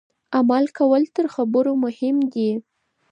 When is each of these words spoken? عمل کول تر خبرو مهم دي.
عمل 0.37 0.63
کول 0.77 1.03
تر 1.15 1.25
خبرو 1.35 1.73
مهم 1.85 2.17
دي. 2.33 2.49